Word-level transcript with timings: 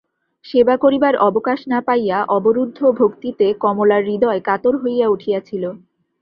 সেবা 0.45 0.75
করিবার 0.77 1.13
অবকাশ 1.27 1.59
না 1.67 1.79
পাইয়া 1.87 2.17
অবরুদ্ধ 2.29 2.79
ভক্তিতে 2.99 3.47
কমলার 3.63 4.03
হৃদয় 4.05 4.41
কাতর 4.47 4.73
হইয়া 4.77 5.07
উঠিয়াছিল। 5.07 5.63